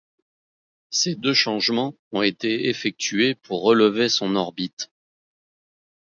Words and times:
Ces 0.89 1.13
deux 1.13 1.35
changements 1.35 1.93
ont 2.11 2.23
été 2.23 2.69
effectués 2.69 3.35
pour 3.35 3.61
relever 3.61 4.09
son 4.09 4.35
orbite. 4.35 4.89